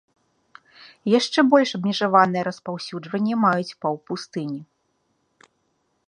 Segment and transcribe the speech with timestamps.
[1.19, 4.57] Яшчэ больш абмежаванае распаўсюджванне маюць паўпустыні.